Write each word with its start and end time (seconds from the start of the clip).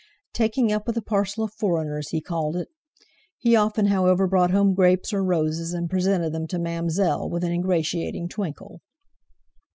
"Taking 0.33 0.71
up 0.71 0.87
with 0.87 0.97
a 0.97 1.01
parcel 1.03 1.43
of 1.43 1.53
foreigners," 1.53 2.09
he 2.09 2.21
called 2.21 2.55
it. 2.55 2.69
He 3.37 3.55
often, 3.55 3.85
however, 3.85 4.25
brought 4.25 4.49
home 4.49 4.73
grapes 4.73 5.13
or 5.13 5.23
roses, 5.23 5.73
and 5.75 5.91
presented 5.91 6.33
them 6.33 6.47
to 6.47 6.57
"Mam'zelle" 6.57 7.29
with 7.29 7.43
an 7.43 7.51
ingratiating 7.51 8.27
twinkle. 8.27 8.81